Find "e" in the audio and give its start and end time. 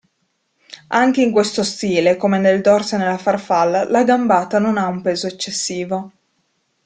2.95-2.97